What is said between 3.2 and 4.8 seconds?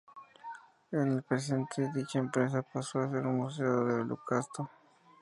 un museo del holocausto.